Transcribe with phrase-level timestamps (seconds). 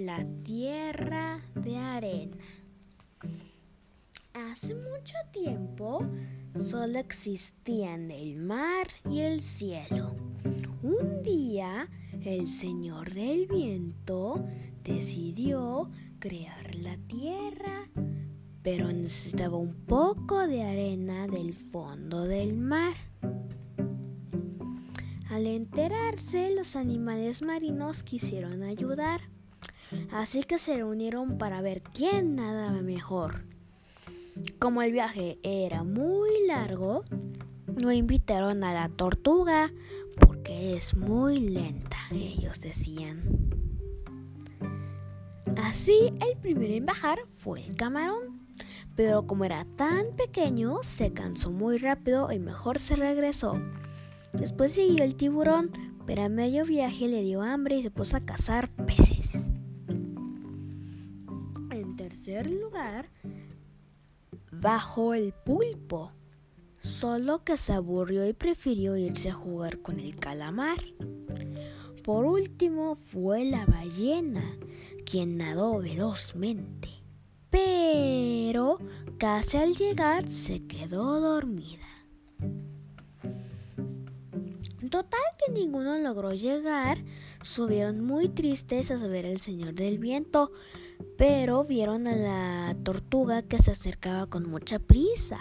[0.00, 2.36] la tierra de arena.
[4.32, 6.06] Hace mucho tiempo
[6.54, 10.14] solo existían el mar y el cielo.
[10.82, 11.88] Un día
[12.24, 14.42] el Señor del Viento
[14.82, 17.90] decidió crear la tierra,
[18.62, 22.94] pero necesitaba un poco de arena del fondo del mar.
[25.28, 29.20] Al enterarse, los animales marinos quisieron ayudar,
[30.12, 33.44] así que se reunieron para ver quién nadaba mejor.
[34.58, 37.04] Como el viaje era muy largo,
[37.66, 39.72] no invitaron a la tortuga
[40.18, 43.50] porque es muy lenta, ellos decían.
[45.56, 48.46] Así, el primero en bajar fue el camarón,
[48.96, 53.60] pero como era tan pequeño, se cansó muy rápido y mejor se regresó.
[54.32, 55.70] Después siguió el tiburón,
[56.06, 59.19] pero a medio viaje le dio hambre y se puso a cazar peces.
[62.20, 63.08] Tercer lugar,
[64.52, 66.12] bajó el pulpo,
[66.82, 70.76] solo que se aburrió y prefirió irse a jugar con el calamar.
[72.04, 74.44] Por último fue la ballena,
[75.06, 76.90] quien nadó velozmente,
[77.48, 78.76] pero
[79.16, 81.86] casi al llegar se quedó dormida.
[84.90, 87.02] Total que ninguno logró llegar,
[87.42, 90.52] subieron muy tristes a ver al Señor del Viento,
[91.16, 95.38] pero vieron a la tortuga que se acercaba con mucha prisa.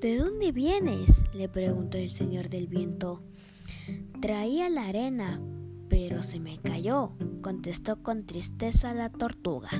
[0.00, 1.24] ¿De dónde vienes?
[1.34, 3.22] le preguntó el Señor del Viento.
[4.20, 5.40] Traía la arena,
[5.88, 7.12] pero se me cayó,
[7.42, 9.70] contestó con tristeza la tortuga.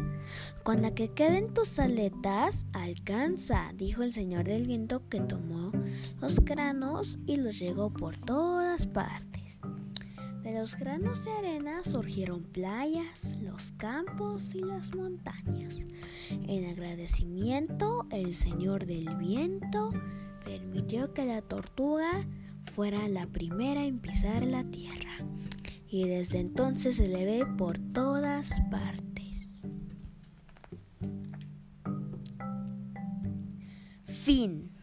[0.62, 5.72] Con la que queden tus aletas, alcanza, dijo el señor del viento que tomó
[6.20, 9.43] los granos y los llegó por todas partes.
[10.44, 15.86] De los granos de arena surgieron playas, los campos y las montañas.
[16.28, 19.90] En agradecimiento, el señor del viento
[20.44, 22.26] permitió que la tortuga
[22.74, 25.16] fuera la primera en pisar la tierra
[25.88, 29.56] y desde entonces se le ve por todas partes.
[34.02, 34.73] Fin.